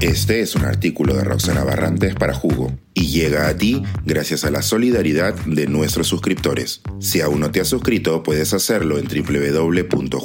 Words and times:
Este 0.00 0.40
es 0.40 0.54
un 0.54 0.64
artículo 0.64 1.14
de 1.14 1.24
Roxana 1.24 1.62
Barrantes 1.62 2.14
para 2.14 2.32
Jugo 2.32 2.72
y 2.94 3.08
llega 3.08 3.48
a 3.48 3.56
ti 3.58 3.82
gracias 4.06 4.44
a 4.44 4.50
la 4.50 4.62
solidaridad 4.62 5.34
de 5.44 5.66
nuestros 5.66 6.06
suscriptores. 6.08 6.80
Si 7.00 7.20
aún 7.20 7.40
no 7.40 7.50
te 7.50 7.60
has 7.60 7.68
suscrito, 7.68 8.22
puedes 8.22 8.54
hacerlo 8.54 8.98
en 8.98 9.06
www.jugo.pe. 9.06 10.18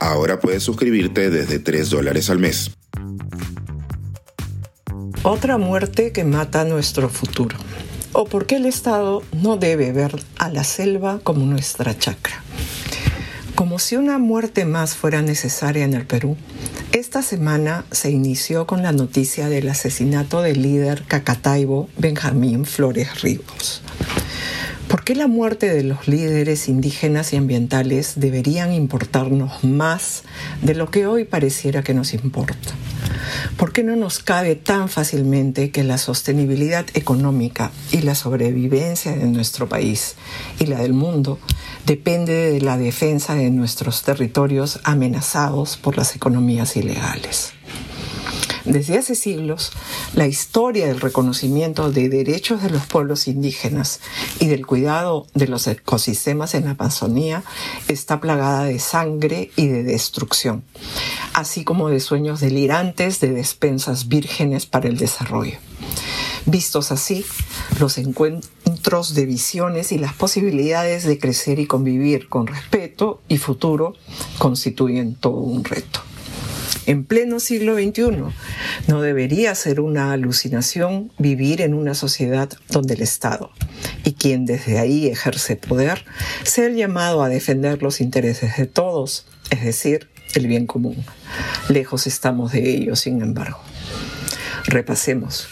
Ahora 0.00 0.40
puedes 0.40 0.64
suscribirte 0.64 1.30
desde 1.30 1.60
3 1.60 1.90
dólares 1.90 2.28
al 2.28 2.40
mes. 2.40 2.72
Otra 5.22 5.56
muerte 5.56 6.10
que 6.10 6.24
mata 6.24 6.64
nuestro 6.64 7.08
futuro. 7.10 7.56
¿O 8.12 8.24
por 8.24 8.46
qué 8.46 8.56
el 8.56 8.66
Estado 8.66 9.22
no 9.32 9.58
debe 9.58 9.92
ver 9.92 10.20
a 10.38 10.48
la 10.50 10.64
selva 10.64 11.20
como 11.22 11.46
nuestra 11.46 11.96
chacra? 11.96 12.42
Como 13.54 13.78
si 13.78 13.94
una 13.94 14.18
muerte 14.18 14.64
más 14.64 14.96
fuera 14.96 15.22
necesaria 15.22 15.84
en 15.84 15.94
el 15.94 16.04
Perú, 16.04 16.36
esta 16.94 17.22
semana 17.22 17.84
se 17.90 18.12
inició 18.12 18.68
con 18.68 18.84
la 18.84 18.92
noticia 18.92 19.48
del 19.48 19.68
asesinato 19.68 20.42
del 20.42 20.62
líder 20.62 21.02
cacataibo 21.02 21.88
Benjamín 21.98 22.64
Flores 22.64 23.20
Ríos. 23.20 23.82
¿Por 24.86 25.02
qué 25.02 25.16
la 25.16 25.26
muerte 25.26 25.74
de 25.74 25.82
los 25.82 26.06
líderes 26.06 26.68
indígenas 26.68 27.32
y 27.32 27.36
ambientales 27.36 28.12
deberían 28.14 28.72
importarnos 28.72 29.64
más 29.64 30.22
de 30.62 30.76
lo 30.76 30.92
que 30.92 31.08
hoy 31.08 31.24
pareciera 31.24 31.82
que 31.82 31.94
nos 31.94 32.14
importa? 32.14 32.70
¿Por 33.56 33.72
qué 33.72 33.82
no 33.82 33.96
nos 33.96 34.20
cabe 34.20 34.54
tan 34.54 34.88
fácilmente 34.88 35.72
que 35.72 35.82
la 35.82 35.98
sostenibilidad 35.98 36.86
económica 36.94 37.72
y 37.90 38.02
la 38.02 38.14
sobrevivencia 38.14 39.16
de 39.16 39.26
nuestro 39.26 39.68
país 39.68 40.14
y 40.60 40.66
la 40.66 40.78
del 40.78 40.92
mundo 40.92 41.40
depende 41.86 42.52
de 42.52 42.60
la 42.60 42.76
defensa 42.78 43.34
de 43.34 43.50
nuestros 43.50 44.02
territorios 44.02 44.80
amenazados 44.84 45.76
por 45.76 45.96
las 45.96 46.16
economías 46.16 46.76
ilegales? 46.76 47.52
Desde 48.64 48.96
hace 48.96 49.14
siglos, 49.14 49.72
la 50.14 50.26
historia 50.26 50.86
del 50.86 50.98
reconocimiento 50.98 51.92
de 51.92 52.08
derechos 52.08 52.62
de 52.62 52.70
los 52.70 52.86
pueblos 52.86 53.28
indígenas 53.28 54.00
y 54.40 54.46
del 54.46 54.66
cuidado 54.66 55.26
de 55.34 55.48
los 55.48 55.66
ecosistemas 55.66 56.54
en 56.54 56.64
la 56.64 56.70
Amazonía 56.70 57.44
está 57.88 58.22
plagada 58.22 58.64
de 58.64 58.78
sangre 58.78 59.50
y 59.56 59.66
de 59.66 59.82
destrucción, 59.82 60.64
así 61.34 61.62
como 61.64 61.90
de 61.90 62.00
sueños 62.00 62.40
delirantes 62.40 63.20
de 63.20 63.32
despensas 63.32 64.08
vírgenes 64.08 64.64
para 64.64 64.88
el 64.88 64.96
desarrollo. 64.96 65.58
Vistos 66.46 66.90
así, 66.90 67.24
los 67.78 67.98
encuentros 67.98 68.50
de 68.84 69.24
visiones 69.24 69.92
y 69.92 69.98
las 69.98 70.12
posibilidades 70.12 71.04
de 71.04 71.18
crecer 71.18 71.58
y 71.58 71.66
convivir 71.66 72.28
con 72.28 72.46
respeto 72.46 73.22
y 73.28 73.38
futuro 73.38 73.94
constituyen 74.38 75.14
todo 75.14 75.38
un 75.38 75.64
reto 75.64 76.00
en 76.86 77.04
pleno 77.04 77.40
siglo 77.40 77.76
XXI. 77.76 78.24
No 78.88 79.00
debería 79.00 79.54
ser 79.54 79.80
una 79.80 80.12
alucinación 80.12 81.10
vivir 81.18 81.62
en 81.62 81.72
una 81.72 81.94
sociedad 81.94 82.50
donde 82.68 82.94
el 82.94 83.00
Estado 83.00 83.50
y 84.04 84.12
quien 84.12 84.44
desde 84.44 84.78
ahí 84.78 85.06
ejerce 85.06 85.56
poder 85.56 86.04
sea 86.42 86.66
el 86.66 86.76
llamado 86.76 87.22
a 87.22 87.30
defender 87.30 87.82
los 87.82 88.02
intereses 88.02 88.58
de 88.58 88.66
todos, 88.66 89.26
es 89.50 89.64
decir, 89.64 90.10
el 90.34 90.46
bien 90.46 90.66
común. 90.66 91.04
Lejos 91.70 92.06
estamos 92.06 92.52
de 92.52 92.70
ello, 92.70 92.96
sin 92.96 93.22
embargo. 93.22 93.58
Repasemos. 94.66 95.48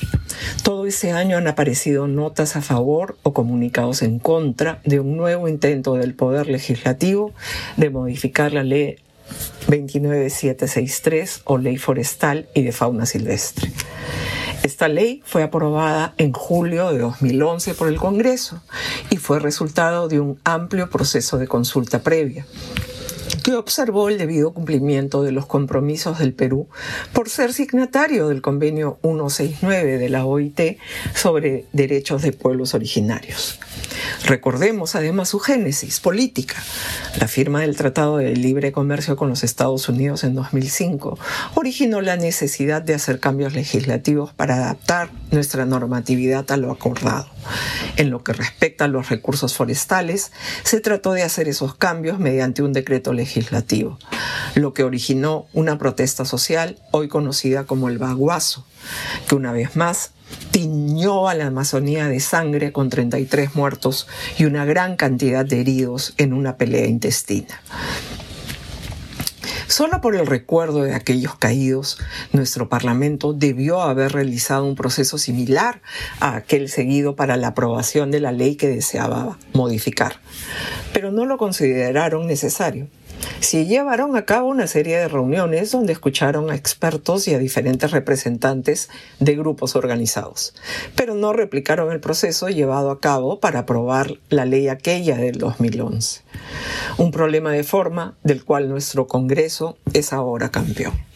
Todo 0.62 0.87
ese 0.87 1.12
año 1.12 1.37
han 1.37 1.48
aparecido 1.48 2.07
notas 2.07 2.57
a 2.57 2.62
favor 2.62 3.17
o 3.23 3.33
comunicados 3.33 4.03
en 4.03 4.19
contra 4.19 4.81
de 4.85 5.01
un 5.01 5.17
nuevo 5.17 5.48
intento 5.48 5.95
del 5.95 6.15
Poder 6.15 6.47
Legislativo 6.48 7.33
de 7.77 7.91
modificar 7.91 8.53
la 8.53 8.63
ley 8.63 8.97
29763 9.69 11.43
o 11.45 11.59
Ley 11.59 11.79
Forestal 11.79 12.48
y 12.55 12.63
de 12.63 12.73
Fauna 12.73 13.07
Silvestre. 13.07 13.70
Esta 14.63 14.89
ley 14.89 15.23
fue 15.25 15.43
aprobada 15.43 16.15
en 16.19 16.33
julio 16.33 16.93
de 16.93 16.98
2011 16.98 17.75
por 17.75 17.89
el 17.89 17.97
Congreso 17.97 18.63
y 19.11 19.17
fue 19.17 19.41
resultado 19.41 20.08
de 20.08 20.20
un 20.20 20.39
amplio 20.45 20.89
proceso 20.89 21.39
de 21.39 21.48
consulta 21.48 22.02
previa 22.02 22.47
que 23.42 23.55
observó 23.55 24.08
el 24.08 24.19
debido 24.19 24.53
cumplimiento 24.53 25.23
de 25.23 25.33
los 25.33 25.47
compromisos 25.47 26.19
del 26.19 26.33
Perú 26.33 26.69
por 27.13 27.29
ser 27.29 27.53
signatario 27.53 28.29
del 28.29 28.42
convenio 28.42 28.98
169 29.03 29.98
de 29.98 30.08
la 30.08 30.25
OIT 30.25 30.79
sobre 31.14 31.67
derechos 31.73 32.23
de 32.23 32.33
pueblos 32.33 32.75
originarios. 32.75 33.58
Recordemos 34.24 34.95
además 34.95 35.28
su 35.28 35.39
génesis 35.39 36.00
política. 36.00 36.56
La 37.18 37.28
firma 37.28 37.61
del 37.61 37.77
Tratado 37.77 38.18
de 38.18 38.34
Libre 38.34 38.73
Comercio 38.73 39.17
con 39.17 39.28
los 39.28 39.45
Estados 39.45 39.89
Unidos 39.89 40.24
en 40.24 40.34
2005 40.34 41.18
originó 41.55 42.00
la 42.00 42.17
necesidad 42.17 42.83
de 42.83 42.95
hacer 42.95 43.20
cambios 43.20 43.55
legislativos 43.55 44.33
para 44.33 44.56
adaptar 44.56 45.11
nuestra 45.30 45.67
normatividad 45.67 46.51
a 46.51 46.56
lo 46.56 46.70
acordado. 46.70 47.28
En 47.96 48.11
lo 48.11 48.22
que 48.22 48.33
respecta 48.33 48.84
a 48.84 48.89
los 48.89 49.08
recursos 49.08 49.55
forestales, 49.55 50.33
se 50.62 50.80
trató 50.80 51.12
de 51.12 51.22
hacer 51.22 51.48
esos 51.48 51.74
cambios 51.74 52.18
mediante 52.18 52.62
un 52.62 52.72
decreto 52.72 53.12
legislativo, 53.12 53.98
lo 54.55 54.72
que 54.72 54.84
originó 54.84 55.46
una 55.52 55.78
protesta 55.78 56.24
social 56.24 56.78
hoy 56.90 57.08
conocida 57.08 57.64
como 57.64 57.89
el 57.89 57.98
baguazo, 57.98 58.64
que 59.28 59.34
una 59.34 59.52
vez 59.52 59.77
más 59.77 60.12
tiñó 60.52 61.29
a 61.29 61.35
la 61.35 61.46
Amazonía 61.46 62.07
de 62.08 62.20
sangre 62.20 62.73
con 62.73 62.90
33 62.90 63.57
muertos 63.57 64.07
y 64.39 64.45
una 64.45 64.64
gran 64.64 64.96
cantidad 64.96 65.45
de 65.45 65.61
heridos 65.61 66.14
en 66.18 66.35
una 66.35 66.57
pelea 66.58 66.86
intestina. 66.86 67.61
Solo 69.67 70.02
por 70.02 70.14
el 70.14 70.27
recuerdo 70.27 70.83
de 70.83 70.95
aquellos 70.95 71.36
caídos, 71.36 71.98
nuestro 72.33 72.68
Parlamento 72.68 73.33
debió 73.33 73.80
haber 73.80 74.13
realizado 74.13 74.67
un 74.67 74.74
proceso 74.74 75.17
similar 75.17 75.80
a 76.20 76.36
aquel 76.36 76.69
seguido 76.69 77.17
para 77.17 77.39
la 77.39 77.48
aprobación 77.48 78.11
de 78.11 78.20
la 78.20 78.33
ley 78.33 78.57
que 78.57 78.69
deseaba 78.69 79.39
modificar, 79.55 80.20
pero 80.92 81.11
no 81.11 81.24
lo 81.24 81.39
consideraron 81.39 82.27
necesario 82.27 82.89
sí 83.42 83.67
llevaron 83.67 84.17
a 84.17 84.25
cabo 84.25 84.48
una 84.48 84.67
serie 84.67 84.97
de 84.98 85.08
reuniones 85.08 85.73
donde 85.73 85.92
escucharon 85.92 86.51
a 86.51 86.55
expertos 86.55 87.27
y 87.29 87.35
a 87.35 87.39
diferentes 87.39 87.91
representantes 87.91 88.89
de 89.19 89.35
grupos 89.35 89.77
organizados, 89.77 90.55
pero 90.97 91.14
no 91.14 91.33
replicaron 91.33 91.92
el 91.92 92.01
proceso 92.01 92.48
llevado 92.48 92.91
a 92.91 93.01
cabo 93.01 93.41
para 93.41 93.61
aprobar 93.61 94.19
la 94.29 94.45
ley 94.45 94.69
aquella 94.69 95.17
del 95.17 95.39
2011. 95.39 96.23
Un 96.98 97.11
problema 97.11 97.52
de 97.52 97.64
forma 97.64 98.17
del 98.23 98.45
cual 98.45 98.69
nuestro 98.69 99.07
Congreso 99.07 99.77
es 99.92 100.13
ahora 100.13 100.51
campeón. 100.51 101.11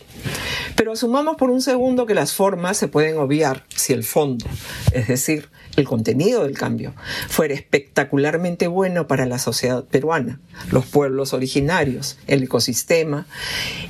Pero 0.76 0.92
asumamos 0.92 1.36
por 1.36 1.50
un 1.50 1.62
segundo 1.62 2.06
que 2.06 2.14
las 2.14 2.34
formas 2.34 2.76
se 2.76 2.86
pueden 2.88 3.16
obviar 3.16 3.64
si 3.68 3.94
el 3.94 4.04
fondo, 4.04 4.46
es 4.92 5.08
decir, 5.08 5.48
el 5.76 5.86
contenido 5.86 6.44
del 6.44 6.56
cambio, 6.56 6.94
fuera 7.28 7.54
espectacularmente 7.54 8.66
bueno 8.66 9.06
para 9.06 9.26
la 9.26 9.38
sociedad 9.38 9.84
peruana, 9.84 10.38
los 10.70 10.84
pueblos 10.86 11.32
originarios, 11.32 12.18
el 12.26 12.42
ecosistema 12.42 13.26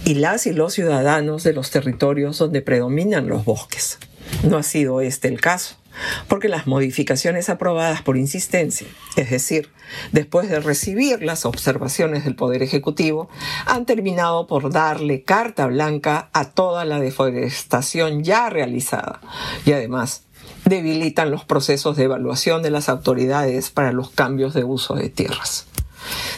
y 0.04 0.14
las 0.14 0.46
y 0.46 0.52
los 0.52 0.74
ciudadanos 0.74 1.42
de 1.42 1.52
los 1.52 1.70
territorios 1.70 2.38
donde 2.38 2.62
predominan 2.62 3.28
los 3.28 3.44
bosques. 3.44 3.98
No 4.44 4.56
ha 4.56 4.62
sido 4.62 5.00
este 5.00 5.28
el 5.28 5.40
caso 5.40 5.76
porque 6.28 6.48
las 6.48 6.66
modificaciones 6.66 7.48
aprobadas 7.48 8.02
por 8.02 8.16
insistencia, 8.16 8.86
es 9.16 9.30
decir, 9.30 9.70
después 10.12 10.48
de 10.48 10.60
recibir 10.60 11.22
las 11.22 11.44
observaciones 11.44 12.24
del 12.24 12.36
Poder 12.36 12.62
Ejecutivo, 12.62 13.28
han 13.66 13.86
terminado 13.86 14.46
por 14.46 14.70
darle 14.72 15.22
carta 15.22 15.66
blanca 15.66 16.30
a 16.32 16.50
toda 16.50 16.84
la 16.84 17.00
deforestación 17.00 18.24
ya 18.24 18.50
realizada 18.50 19.20
y 19.64 19.72
además 19.72 20.24
debilitan 20.64 21.30
los 21.30 21.44
procesos 21.44 21.96
de 21.96 22.04
evaluación 22.04 22.62
de 22.62 22.70
las 22.70 22.88
autoridades 22.88 23.70
para 23.70 23.92
los 23.92 24.10
cambios 24.10 24.54
de 24.54 24.64
uso 24.64 24.94
de 24.94 25.08
tierras. 25.08 25.66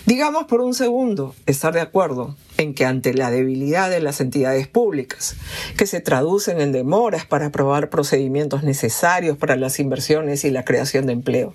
Digamos 0.07 0.45
por 0.45 0.61
un 0.61 0.75
segundo 0.75 1.35
estar 1.47 1.75
de 1.75 1.81
acuerdo 1.81 2.37
en 2.57 2.75
que 2.75 2.85
ante 2.85 3.15
la 3.15 3.31
debilidad 3.31 3.91
de 3.91 4.01
las 4.01 4.21
entidades 4.21 4.67
públicas, 4.69 5.37
que 5.77 5.87
se 5.87 6.01
traducen 6.01 6.61
en 6.61 6.73
demoras 6.73 7.25
para 7.27 7.47
aprobar 7.47 7.91
procedimientos 7.91 8.63
necesarios 8.63 9.37
para 9.37 9.57
las 9.57 9.79
inversiones 9.79 10.45
y 10.45 10.51
la 10.51 10.65
creación 10.65 11.07
de 11.07 11.13
empleo, 11.13 11.55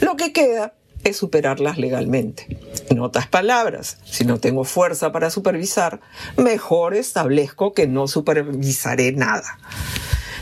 lo 0.00 0.16
que 0.16 0.32
queda 0.32 0.74
es 1.04 1.16
superarlas 1.16 1.78
legalmente. 1.78 2.58
En 2.88 3.00
otras 3.00 3.26
palabras, 3.26 3.98
si 4.04 4.24
no 4.24 4.38
tengo 4.38 4.64
fuerza 4.64 5.12
para 5.12 5.30
supervisar, 5.30 6.00
mejor 6.36 6.94
establezco 6.94 7.72
que 7.72 7.86
no 7.86 8.06
supervisaré 8.06 9.12
nada. 9.12 9.58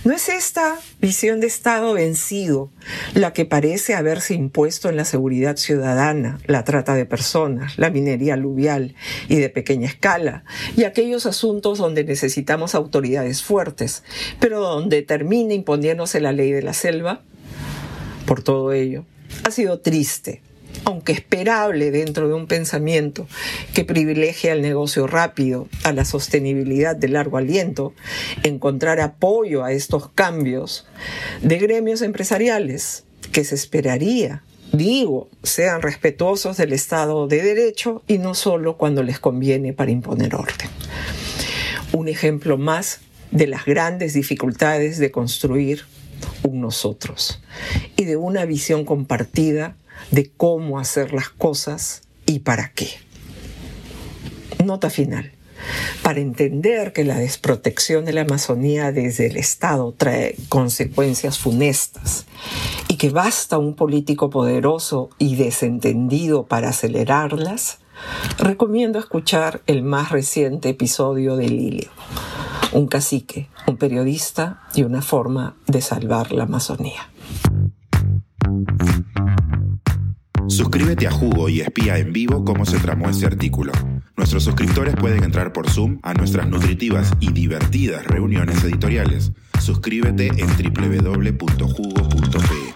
¿No 0.02 0.14
es 0.14 0.30
esta 0.30 0.78
visión 1.02 1.40
de 1.40 1.46
Estado 1.46 1.92
vencido 1.92 2.70
la 3.12 3.34
que 3.34 3.44
parece 3.44 3.94
haberse 3.94 4.32
impuesto 4.32 4.88
en 4.88 4.96
la 4.96 5.04
seguridad 5.04 5.58
ciudadana, 5.58 6.38
la 6.46 6.64
trata 6.64 6.94
de 6.94 7.04
personas, 7.04 7.78
la 7.78 7.90
minería 7.90 8.32
aluvial 8.32 8.94
y 9.28 9.36
de 9.36 9.50
pequeña 9.50 9.88
escala, 9.88 10.44
y 10.74 10.84
aquellos 10.84 11.26
asuntos 11.26 11.76
donde 11.76 12.04
necesitamos 12.04 12.74
autoridades 12.74 13.42
fuertes, 13.42 14.02
pero 14.40 14.60
donde 14.60 15.02
termina 15.02 15.52
imponiéndose 15.52 16.20
la 16.20 16.32
ley 16.32 16.50
de 16.50 16.62
la 16.62 16.72
selva? 16.72 17.20
Por 18.24 18.42
todo 18.42 18.72
ello, 18.72 19.04
ha 19.44 19.50
sido 19.50 19.80
triste 19.80 20.40
aunque 20.84 21.12
esperable 21.12 21.90
dentro 21.90 22.28
de 22.28 22.34
un 22.34 22.46
pensamiento 22.46 23.26
que 23.74 23.84
privilegia 23.84 24.52
el 24.52 24.62
negocio 24.62 25.06
rápido 25.06 25.68
a 25.84 25.92
la 25.92 26.04
sostenibilidad 26.04 26.96
de 26.96 27.08
largo 27.08 27.36
aliento, 27.36 27.94
encontrar 28.42 29.00
apoyo 29.00 29.64
a 29.64 29.72
estos 29.72 30.08
cambios 30.10 30.86
de 31.42 31.58
gremios 31.58 32.02
empresariales 32.02 33.04
que 33.32 33.44
se 33.44 33.54
esperaría 33.54 34.42
digo, 34.72 35.28
sean 35.42 35.82
respetuosos 35.82 36.56
del 36.56 36.72
Estado 36.72 37.26
de 37.26 37.42
Derecho 37.42 38.02
y 38.06 38.18
no 38.18 38.34
solo 38.34 38.76
cuando 38.76 39.02
les 39.02 39.18
conviene 39.18 39.72
para 39.72 39.90
imponer 39.90 40.34
orden. 40.34 40.68
Un 41.92 42.08
ejemplo 42.08 42.56
más 42.56 43.00
de 43.30 43.46
las 43.46 43.64
grandes 43.64 44.14
dificultades 44.14 44.98
de 44.98 45.10
construir 45.10 45.84
un 46.42 46.60
nosotros 46.60 47.40
y 47.96 48.04
de 48.04 48.16
una 48.16 48.44
visión 48.44 48.84
compartida 48.84 49.76
de 50.10 50.30
cómo 50.30 50.78
hacer 50.78 51.12
las 51.12 51.28
cosas 51.28 52.02
y 52.26 52.40
para 52.40 52.72
qué. 52.72 52.88
Nota 54.64 54.90
final. 54.90 55.32
Para 56.02 56.20
entender 56.20 56.92
que 56.92 57.04
la 57.04 57.18
desprotección 57.18 58.04
de 58.04 58.12
la 58.12 58.22
Amazonía 58.22 58.92
desde 58.92 59.26
el 59.26 59.36
Estado 59.36 59.92
trae 59.96 60.36
consecuencias 60.48 61.38
funestas 61.38 62.24
y 62.88 62.96
que 62.96 63.10
basta 63.10 63.58
un 63.58 63.74
político 63.74 64.30
poderoso 64.30 65.10
y 65.18 65.36
desentendido 65.36 66.46
para 66.46 66.70
acelerarlas, 66.70 67.78
recomiendo 68.38 68.98
escuchar 68.98 69.60
el 69.66 69.82
más 69.82 70.10
reciente 70.10 70.70
episodio 70.70 71.36
de 71.36 71.48
Lilio, 71.48 71.90
un 72.72 72.86
cacique, 72.86 73.48
un 73.66 73.76
periodista 73.76 74.62
y 74.74 74.82
una 74.82 75.02
forma 75.02 75.56
de 75.66 75.80
salvar 75.80 76.32
la 76.32 76.44
Amazonía. 76.44 77.10
Suscríbete 80.48 81.06
a 81.06 81.12
Jugo 81.12 81.48
y 81.48 81.60
espía 81.60 81.98
en 81.98 82.12
vivo 82.12 82.44
cómo 82.44 82.66
se 82.66 82.78
tramó 82.78 83.08
este 83.08 83.26
artículo. 83.26 83.72
Nuestros 84.16 84.44
suscriptores 84.44 84.96
pueden 84.96 85.22
entrar 85.22 85.52
por 85.52 85.70
Zoom 85.70 86.00
a 86.02 86.12
nuestras 86.12 86.48
nutritivas 86.48 87.12
y 87.20 87.32
divertidas 87.32 88.04
reuniones 88.04 88.62
editoriales. 88.64 89.32
Suscríbete 89.60 90.26
en 90.26 90.48
www.jugo.pe. 90.48 92.69